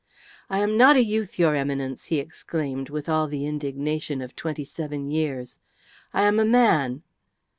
[0.49, 4.65] "I am not a youth, your Eminence," he exclaimed with all the indignation of twenty
[4.65, 5.59] seven years.
[6.11, 7.03] "I am a man."